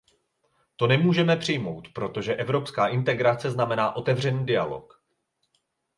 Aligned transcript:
To 0.75 0.87
nemůžeme 0.87 1.37
přijmout, 1.37 1.93
protože 1.93 2.35
evropská 2.35 2.87
integrace 2.87 3.51
znamená 3.51 3.95
otevřený 3.95 4.45
dialog. 4.45 5.01